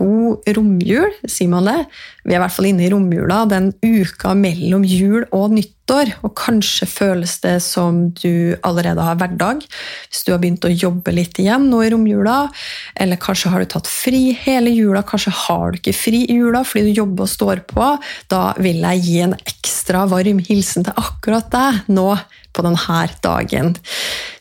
[0.00, 1.82] God romjul, sier man det.
[2.24, 6.14] Vi er i hvert fall inne i romjula, den uka mellom jul og nyttår.
[6.24, 9.60] Og kanskje føles det som du allerede har hverdag,
[10.08, 12.38] hvis du har begynt å jobbe litt igjen nå i romjula.
[12.96, 16.64] Eller kanskje har du tatt fri hele jula, kanskje har du ikke fri i jula
[16.64, 17.94] fordi du jobber og står på.
[18.32, 22.12] Da vil jeg gi en ekstra varm hilsen til akkurat deg nå
[22.56, 23.74] på denne dagen.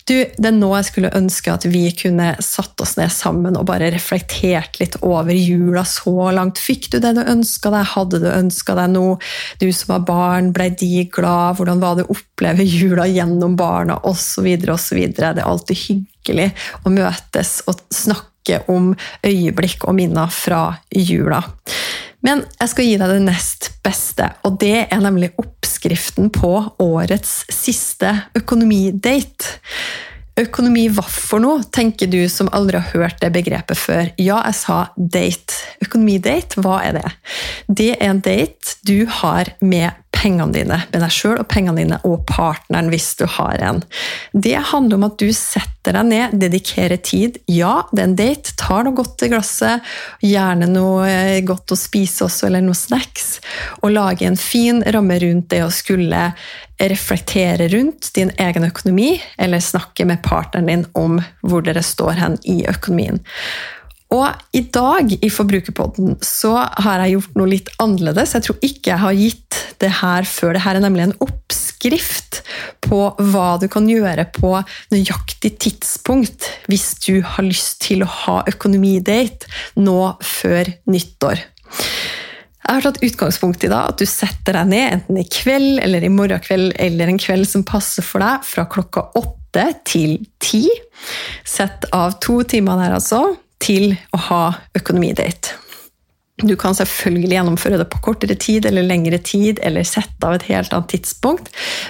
[0.09, 3.67] Du, det er nå jeg skulle ønske at vi kunne satt oss ned sammen og
[3.69, 6.57] bare reflektert litt over jula så langt.
[6.57, 7.85] Fikk du det du ønska deg?
[7.91, 9.19] Hadde du ønska deg noe?
[9.61, 11.59] Du som var barn, ble de glad?
[11.59, 13.99] Hvordan var det å oppleve jula gjennom barna?
[14.09, 14.49] Osv.
[14.73, 15.03] osv.
[15.13, 16.49] Det er alltid hyggelig
[16.81, 21.44] å møtes og snakke om øyeblikk og minner fra jula.
[22.25, 26.52] Men jeg skal gi deg det nest beste, og det er nemlig oppskriften på
[26.84, 29.59] årets siste økonomidate.
[30.40, 34.12] Økonomi hva for noe, tenker du som aldri har hørt det begrepet før.
[34.16, 35.58] Ja, jeg sa date.
[35.84, 37.09] Økonomidate, hva er det?
[37.67, 42.00] Det er en date du har med pengene dine, med deg sjøl og pengene dine
[42.08, 43.81] og partneren hvis du har en.
[44.34, 47.39] Det handler om at du setter deg ned, dedikerer tid.
[47.50, 48.56] Ja, det er en date.
[48.59, 49.86] Tar noe godt i glasset,
[50.25, 53.38] gjerne noe eh, godt å spise også, eller noe snacks.
[53.81, 56.29] Og lager en fin ramme rundt det å skulle
[56.79, 62.40] reflektere rundt din egen økonomi, eller snakke med partneren din om hvor dere står hen
[62.47, 63.19] i økonomien.
[64.09, 64.25] Og
[64.58, 68.34] i dag i Forbrukerpodden så har jeg gjort noe litt annerledes.
[68.34, 70.56] Jeg tror ikke jeg har gitt det her før.
[70.56, 72.40] Det her er nemlig en oppskrift
[72.81, 74.56] på hva du kan gjøre på
[74.96, 81.44] nøyaktig tidspunkt hvis du har lyst til å ha økonomidate nå før nyttår.
[82.70, 86.06] Jeg har tatt utgangspunkt i da, at du setter deg ned enten i kveld eller
[86.06, 90.66] i morgen kveld eller en kveld som passer for deg, fra klokka åtte til ti.
[91.46, 93.22] Sett av to timer der, altså
[93.64, 94.44] til å ha
[94.78, 95.58] økonomidate.
[96.40, 100.46] Du kan selvfølgelig gjennomføre det på kortere tid eller lengre tid, eller sette av et
[100.47, 101.50] helt annet tidspunkt,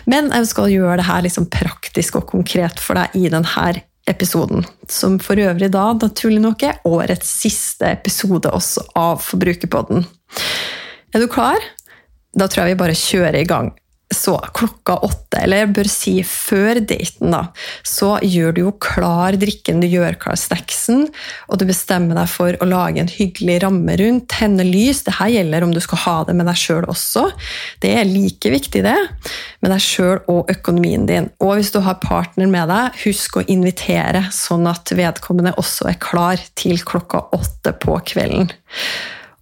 [0.10, 3.76] men jeg skal gjøre det her liksom praktisk og konkret for deg i denne
[4.10, 4.66] episoden.
[4.90, 10.08] Som for øvrig da naturlig nok er årets siste episode også av Forbrukerpodden.
[11.14, 11.62] Er du klar?
[12.34, 13.70] Da tror jeg vi bare kjører i gang
[14.16, 17.42] så klokka åtte, eller jeg bør si før daten, da,
[17.86, 21.06] så gjør du jo klar drikken, du gjør klar snacksen,
[21.48, 25.04] og du bestemmer deg for å lage en hyggelig ramme rundt, tenne lys.
[25.06, 27.28] Det her gjelder om du skal ha det med deg sjøl også.
[27.86, 28.98] Det er like viktig, det,
[29.62, 31.30] med deg sjøl og økonomien din.
[31.46, 36.02] Og hvis du har partner med deg, husk å invitere, sånn at vedkommende også er
[36.02, 38.50] klar til klokka åtte på kvelden.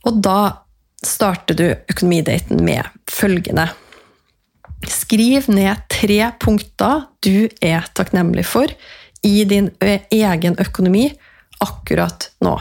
[0.08, 0.40] Og da
[1.08, 3.70] starter du økonomidaten med følgende.
[4.86, 8.70] Skriv ned tre punkter du er takknemlig for
[9.26, 11.08] i din egen økonomi
[11.64, 12.54] akkurat nå.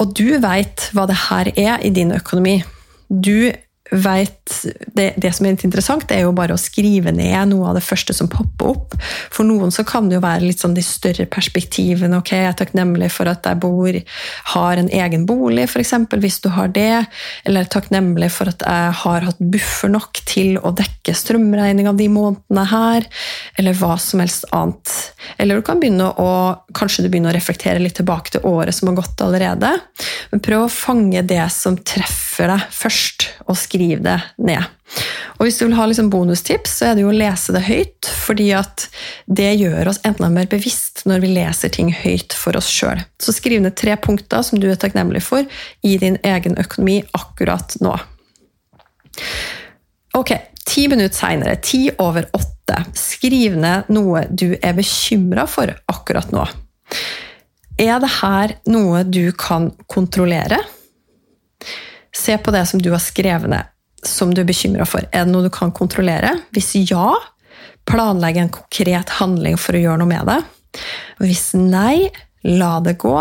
[0.00, 2.60] Og du veit hva det her er i din økonomi.
[3.08, 3.50] Du
[3.90, 4.64] vet,
[4.94, 7.78] det, det, som er litt interessant, det er jo bare å skrive ned noe av
[7.78, 8.94] det første som popper opp.
[9.34, 12.20] For noen så kan det jo være litt sånn de større perspektivene.
[12.20, 13.98] ok, Jeg er takknemlig for at jeg bor,
[14.54, 17.04] har en egen bolig, f.eks., hvis du har det.
[17.44, 22.08] Eller er takknemlig for at jeg har hatt buffer nok til å dekke strømregninga de
[22.12, 23.08] månedene her.
[23.58, 24.94] Eller hva som helst annet.
[25.36, 26.30] Eller du kan begynne å,
[26.76, 29.74] kanskje du begynner å reflektere litt tilbake til året som har gått allerede.
[30.30, 34.62] Men prøv å fange det som treffer deg først, og skriv skriv det ned.
[35.38, 38.06] Og Hvis du vil ha liksom bonustips, så er det jo å lese det høyt.
[38.20, 38.88] fordi at
[39.26, 43.00] det gjør oss enda mer bevisst når vi leser ting høyt for oss sjøl.
[43.18, 45.44] Så skriv ned tre punkter som du er takknemlig for
[45.82, 47.96] i din egen økonomi akkurat nå.
[50.14, 50.34] Ok,
[50.66, 56.44] ti minutter seinere, ti over åtte, skriv ned noe du er bekymra for akkurat nå.
[57.78, 60.60] Er det her noe du kan kontrollere?
[62.20, 63.68] Se på det som du har skrevet ned,
[64.04, 65.06] som du er bekymra for.
[65.12, 66.34] Er det noe du kan kontrollere?
[66.54, 67.14] Hvis ja,
[67.88, 70.38] planlegg en konkret handling for å gjøre noe med det.
[71.22, 72.10] Hvis nei,
[72.46, 73.16] la det gå,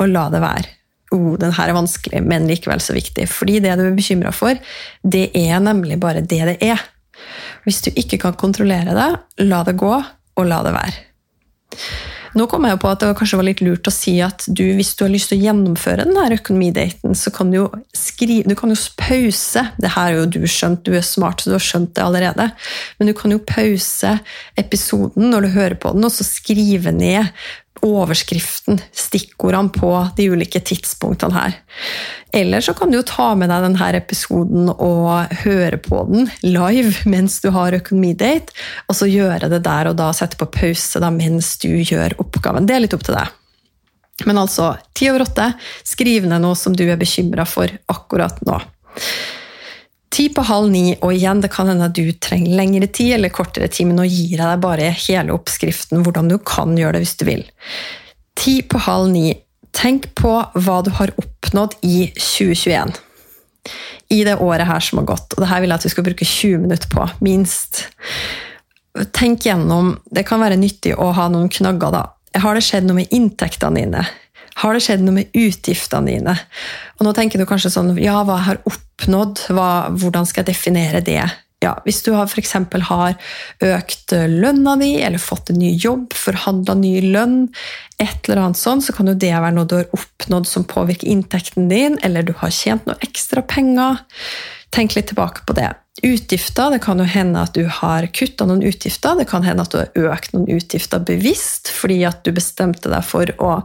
[0.00, 0.76] og la det være.
[1.10, 3.26] Oh, den her er vanskelig, men likevel så viktig.
[3.30, 4.58] Fordi det du er bekymra for,
[5.02, 6.82] det er nemlig bare det det er.
[7.66, 9.10] Hvis du ikke kan kontrollere det,
[9.46, 9.92] la det gå,
[10.38, 10.96] og la det være.
[12.38, 14.62] Nå kom jeg jo på at det kanskje var litt lurt å si at du,
[14.76, 17.66] hvis du har lyst til å gjennomføre denne økonomidaten, så kan du jo
[17.96, 19.64] skrive Du kan jo pause.
[19.80, 22.46] Det her er jo du skjønt, du er smart, så du har skjønt det allerede.
[22.98, 24.16] Men du kan jo pause
[24.60, 27.30] episoden når du hører på den, og så skrive ned
[27.86, 31.56] overskriften, stikkordene på de ulike tidspunktene her.
[32.36, 37.08] Eller så kan du jo ta med deg denne episoden og høre på den live
[37.10, 38.54] mens du har økonomidate,
[38.86, 42.68] og så gjøre det der og da, sette på pause da, mens du gjør oppgaven.
[42.68, 43.36] Det er litt opp til deg.
[44.28, 45.52] Men altså, ti over åtte,
[45.86, 48.58] skriv ned noe som du er bekymra for akkurat nå.
[50.10, 53.30] Ti på halv ni, og igjen, det kan hende at du trenger lengre tid eller
[53.30, 57.04] kortere tid, men nå gir jeg deg bare hele oppskriften, hvordan du kan gjøre det
[57.04, 57.44] hvis du vil.
[58.40, 59.28] Ti på halv ni.
[59.76, 62.96] Tenk på hva du har oppnådd i 2021.
[64.10, 65.36] I det året her som har gått.
[65.36, 67.84] Og det her vil jeg at du skal bruke 20 minutter på, minst.
[69.14, 72.02] Tenk gjennom Det kan være nyttig å ha noen knagger, da.
[72.42, 74.02] Har det skjedd noe med inntektene dine?
[74.60, 76.34] Har det skjedd noe med utgiftene dine?
[76.98, 78.58] Og nå tenker du kanskje sånn Ja, hva har
[79.00, 79.46] oppnådd?
[79.56, 81.22] Hva, hvordan skal jeg definere det?
[81.60, 82.54] Ja, hvis du f.eks.
[82.88, 83.16] har
[83.60, 87.50] økt lønna di, eller fått en ny jobb, forhandla ny lønn,
[88.00, 91.10] et eller annet sånt, så kan jo det være noe du har oppnådd som påvirker
[91.10, 94.00] inntekten din, eller du har tjent noe ekstra penger.
[94.72, 95.68] Tenk litt tilbake på det.
[96.02, 99.18] Utgifter, det kan jo hende at du har kutta noen utgifter.
[99.18, 103.02] Det kan hende at du har økt noen utgifter bevisst fordi at du bestemte deg
[103.04, 103.56] for å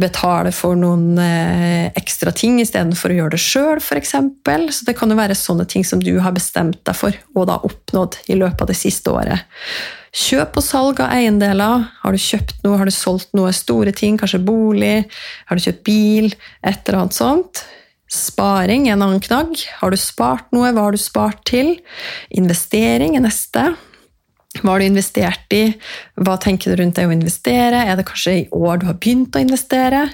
[0.00, 4.16] betale for noen eh, ekstra ting istedenfor å gjøre det sjøl, f.eks.
[4.72, 7.60] Så det kan jo være sånne ting som du har bestemt deg for og da
[7.68, 9.44] oppnådd i løpet av det siste året.
[10.16, 11.84] Kjøp og salg av eiendeler.
[12.00, 15.04] Har du kjøpt noe, har du solgt noe store ting, kanskje bolig,
[15.46, 16.32] har du kjøpt bil,
[16.64, 17.62] et eller annet sånt.
[18.10, 19.54] Sparing er en annen knagg.
[19.78, 20.72] Har du spart noe?
[20.74, 21.76] Hva har du spart til?
[22.34, 23.70] Investering er neste.
[24.58, 25.62] Hva har du investert i?
[26.18, 27.84] Hva tenker du rundt det å investere?
[27.86, 30.08] Er det kanskje i år du har begynt å investere?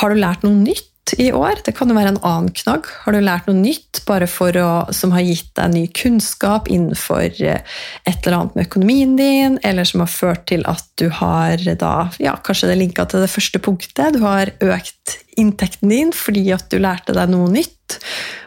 [0.00, 0.89] Har du lært noe nytt?
[1.18, 1.62] I år.
[1.64, 2.88] Det kan jo være en annen knagg.
[3.04, 7.64] Har du lært noe nytt bare å, som har gitt deg ny kunnskap innenfor eh,
[8.04, 11.94] et eller annet med økonomien din, eller som har ført til at du har da,
[12.22, 16.68] ja, kanskje det linka til det første punktet, du har økt inntekten din fordi at
[16.72, 17.98] du lærte deg noe nytt,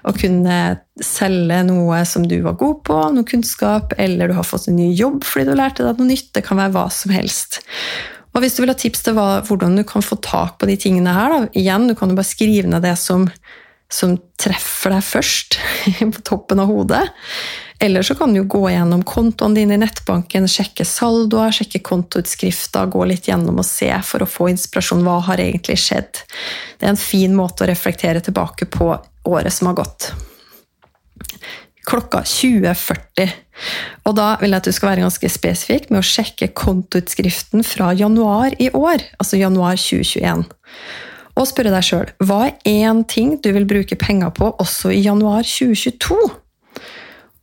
[0.08, 0.58] og kunne
[1.04, 4.92] selge noe som du var god på, noe kunnskap, eller du har fått en ny
[4.96, 6.30] jobb fordi du lærte deg noe nytt.
[6.36, 7.64] Det kan være hva som helst.
[8.34, 10.78] Og hvis du vil ha tips til hva, hvordan du kan få tak på de
[10.80, 13.28] tingene her, da, igjen, du kan jo bare skrive ned det som,
[13.94, 15.60] som treffer deg først,
[16.16, 17.06] på toppen av hodet.
[17.84, 23.06] Eller så kan du gå gjennom kontoene dine i nettbanken, sjekke saldoer, sjekke kontoutskrifter, gå
[23.12, 25.04] litt gjennom og se for å få inspirasjon.
[25.06, 26.24] Hva har egentlig skjedd?
[26.80, 28.94] Det er en fin måte å reflektere tilbake på
[29.30, 30.14] året som har gått
[31.88, 33.32] klokka 20.40.
[34.08, 37.92] Og da vil jeg at du skal være ganske spesifikk med å sjekke kontoutskriften fra
[37.98, 40.46] januar i år, altså januar 2021.
[41.34, 45.02] Og spørre deg sjøl hva er én ting du vil bruke penger på også i
[45.04, 46.18] januar 2022?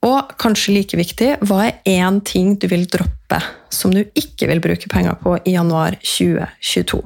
[0.06, 4.62] Og kanskje like viktig, hva er én ting du vil droppe som du ikke vil
[4.64, 7.02] bruke penger på i januar 2022?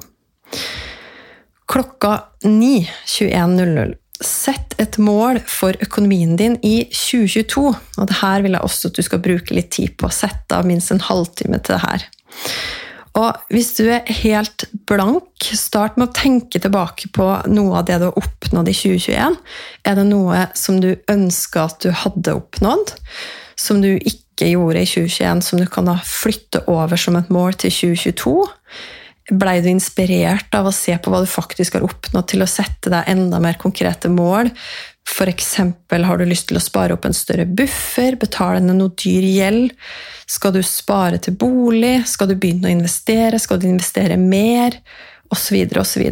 [1.65, 2.13] Klokka
[2.45, 7.65] 9.21.00 Sett et mål for økonomien din i 2022.
[7.99, 10.11] Og det her vil jeg også at du skal bruke litt tid på.
[10.13, 12.07] Sette av minst en halvtime til det her.
[13.15, 17.99] Og hvis du er helt blank, start med å tenke tilbake på noe av det
[18.01, 19.37] du har oppnådd i 2021.
[19.87, 22.91] Er det noe som du ønska at du hadde oppnådd,
[23.59, 27.71] som du ikke gjorde i 2021, som du kan flytte over som et mål til
[27.95, 28.35] 2022?
[29.31, 32.91] Blei du inspirert av å se på hva du faktisk har oppnådd, til å sette
[32.93, 34.51] deg enda mer konkrete mål?
[35.05, 35.51] F.eks.
[35.57, 39.75] har du lyst til å spare opp en større buffer, betale ned noe dyr gjeld?
[40.29, 41.99] Skal du spare til bolig?
[42.09, 43.41] Skal du begynne å investere?
[43.41, 44.77] Skal du investere mer?
[45.33, 45.57] Osv.
[45.81, 46.05] osv.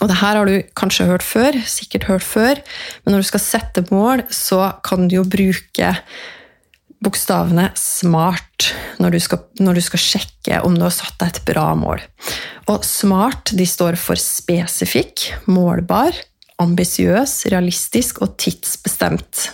[0.00, 2.60] Og det her har du kanskje hørt før, sikkert hørt før,
[3.04, 5.92] men når du skal sette mål, så kan du jo bruke
[7.02, 11.44] bokstavene SMART når du, skal, når du, skal, sjekke om du har satt deg et
[11.50, 12.02] bra mål.
[12.70, 16.14] Og SMART de står for spesifikk, målbar,
[16.62, 19.48] ambisiøs, realistisk og tidsbestemt.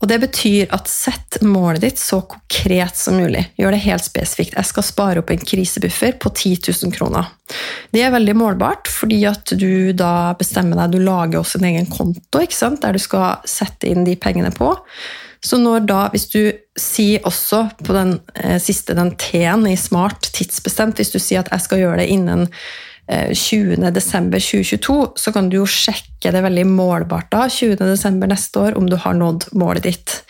[0.00, 3.42] Og Det betyr at sett målet ditt så konkret som mulig.
[3.60, 4.54] Gjør det helt spesifikt.
[4.56, 7.28] Jeg skal spare opp en krisebuffer på 10 000 kroner.
[7.92, 11.90] Det er veldig målbart, fordi at du da bestemmer deg Du lager også en egen
[11.92, 12.40] konto
[12.80, 14.72] der du skal sette inn de pengene på.
[15.40, 20.28] Så når da, hvis du sier også på den eh, siste, den T-en i smart,
[20.36, 22.44] tidsbestemt, hvis du sier at jeg skal gjøre det innen
[23.08, 28.20] eh, 20.12.2022, så kan du jo sjekke det veldig målbart da, 20.12.
[28.28, 30.20] neste år, om du har nådd målet ditt.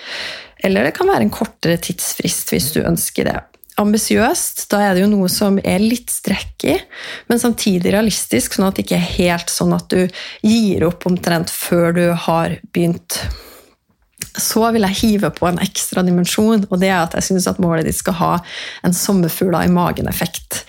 [0.62, 3.38] Eller det kan være en kortere tidsfrist hvis du ønsker det.
[3.80, 4.66] ambisiøst.
[4.70, 6.78] Da er det jo noe som er litt strekk i,
[7.32, 10.04] men samtidig realistisk, sånn at det ikke er helt sånn at du
[10.44, 13.24] gir opp omtrent før du har begynt
[14.38, 17.60] så vil jeg hive på en ekstra dimensjon, og det er at jeg syns at
[17.62, 18.32] målet ditt skal ha
[18.86, 20.64] en sommerfugler i magen-effekt.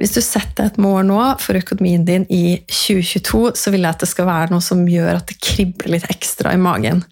[0.00, 4.00] Hvis du setter et mål nå for økonomien din i 2022, så vil jeg at
[4.00, 7.02] det skal være noe som gjør at det kribler litt ekstra i magen.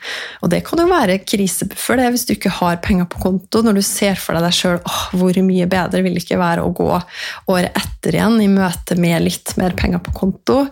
[0.40, 3.76] Og det kan jo være krisebuffer det, hvis du ikke har penger på konto, når
[3.76, 4.80] du ser for deg deg sjøl
[5.20, 6.88] hvor mye bedre vil det ikke være å gå
[7.52, 10.62] året etter igjen i møte med litt mer penger på konto.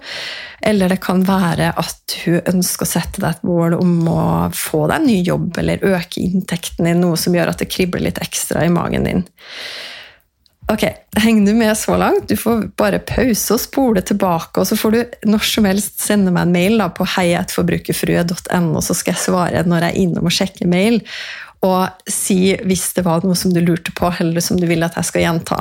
[0.66, 4.22] Eller det kan være at du ønsker å sette deg et mål om å
[4.56, 8.08] få deg en ny jobb, eller øke inntekten din, noe som gjør at det kribler
[8.08, 9.26] litt ekstra i magen din.
[10.72, 10.82] Ok,
[11.16, 12.28] Henger du med så langt?
[12.28, 16.32] Du får bare pause og spole tilbake, og så får du når som helst sende
[16.34, 20.34] meg en mail da, på heietforbrukerfrue.no, så skal jeg svare når jeg er innom og
[20.34, 20.98] sjekker mail,
[21.64, 24.98] og si hvis det var noe som du lurte på, eller som du vil at
[24.98, 25.60] jeg skal gjenta.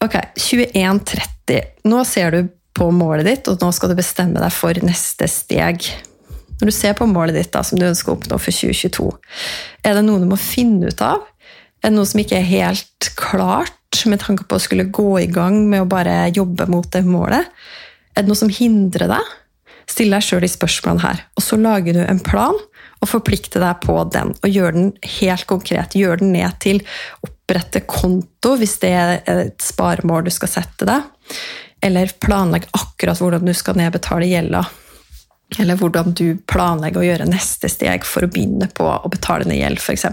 [0.00, 1.60] Ok, 21.30.
[1.92, 2.50] Nå ser du
[2.80, 5.84] på målet ditt, og nå skal du bestemme deg for neste steg.
[6.60, 9.10] Når du ser på målet ditt da, som du ønsker å oppnå for 2022,
[9.84, 11.29] er det noe du må finne ut av?
[11.80, 15.28] Er det noe som ikke er helt klart, med tanke på å skulle gå i
[15.28, 17.48] gang med å bare jobbe mot det målet?
[18.14, 19.30] Er det noe som hindrer deg?
[19.90, 21.24] Still deg sjøl de spørsmålene her.
[21.36, 22.56] Og så lager du en plan
[23.00, 24.34] og forplikter deg på den.
[24.44, 25.96] Og gjør den helt konkret.
[25.96, 26.82] Gjør den ned til
[27.26, 31.08] opprette konto, hvis det er et sparemål du skal sette deg.
[31.82, 34.62] Eller planlegg akkurat hvordan du skal nedbetale gjelda.
[35.58, 39.58] Eller hvordan du planlegger å gjøre neste steg for å begynne på å betale ned
[39.58, 40.06] gjeld, f.eks.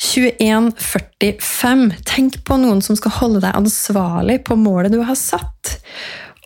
[0.00, 1.92] 2145.
[2.04, 5.76] Tenk på noen som skal holde deg ansvarlig på målet du har satt.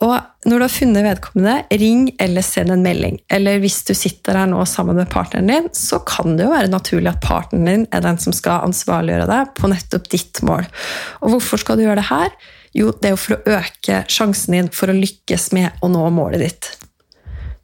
[0.01, 0.17] Og
[0.49, 3.19] når du har funnet vedkommende, ring eller send en melding.
[3.29, 6.73] Eller hvis du sitter her nå sammen med partneren din, så kan det jo være
[6.73, 10.65] naturlig at partneren din er den som skal ansvarliggjøre deg på nettopp ditt mål.
[11.21, 12.33] Og hvorfor skal du gjøre det her?
[12.77, 16.07] Jo, det er jo for å øke sjansen din for å lykkes med å nå
[16.15, 16.71] målet ditt.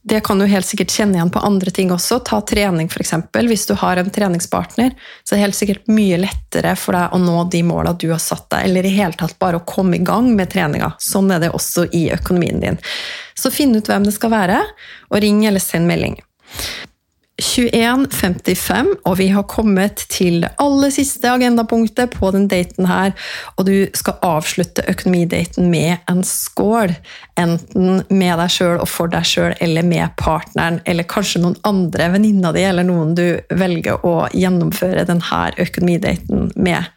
[0.09, 2.21] Det kan du helt sikkert kjenne igjen på andre ting også.
[2.23, 3.11] Ta trening, f.eks.
[3.35, 4.93] Hvis du har en treningspartner,
[5.25, 8.23] så er det helt sikkert mye lettere for deg å nå de måla du har
[8.23, 10.93] satt deg, eller i hele tatt bare å komme i gang med treninga.
[11.03, 12.79] Sånn er det også i økonomien din.
[13.35, 14.61] Så finn ut hvem det skal være,
[15.11, 16.21] og ring eller send melding.
[17.43, 23.12] 21.55, og vi har kommet til det aller siste agendapunktet på den daten her.
[23.57, 26.95] Og du skal avslutte økonomidaten med en skål.
[27.37, 32.09] Enten med deg sjøl og for deg sjøl, eller med partneren, eller kanskje noen andre
[32.16, 36.88] venninna di, eller noen du velger å gjennomføre denne økonomidaten med.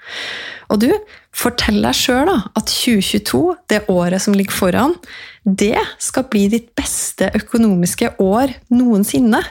[0.70, 0.90] Og du,
[1.36, 4.96] fortell deg sjøl at 2022, det året som ligger foran,
[5.44, 9.42] det skal bli ditt beste økonomiske år noensinne.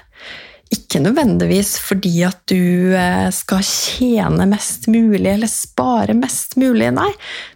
[0.75, 6.91] Ikke nødvendigvis fordi at du eh, skal tjene mest mulig eller spare mest mulig.
[6.97, 7.11] Nei,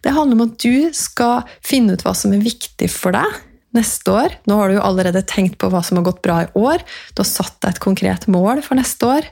[0.04, 3.40] det handler om at du skal finne ut hva som er viktig for deg
[3.72, 4.34] neste år.
[4.48, 6.82] Nå har du jo allerede tenkt på hva som har gått bra i år.
[7.12, 9.28] Du har satt deg et konkret mål for neste år.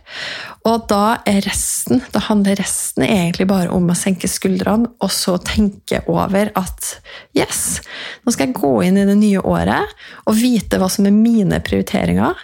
[0.68, 6.02] Og da resten, da handler resten egentlig bare om å senke skuldrene og så tenke
[6.10, 6.94] over at
[7.36, 7.80] yes,
[8.24, 11.60] nå skal jeg gå inn i det nye året og vite hva som er mine
[11.64, 12.36] prioriteringer.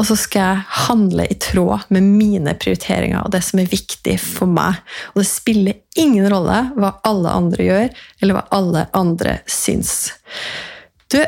[0.00, 4.16] Og så skal jeg handle i tråd med mine prioriteringer og det som er viktig
[4.22, 4.80] for meg.
[5.12, 10.14] Og det spiller ingen rolle hva alle andre gjør, eller hva alle andre syns.
[11.12, 11.20] Du,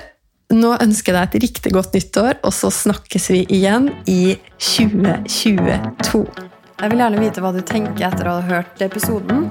[0.56, 6.24] nå ønsker jeg deg et riktig godt nyttår, og så snakkes vi igjen i 2022.
[6.74, 9.50] Jeg vil gjerne vite hva du tenker etter å ha hørt episoden.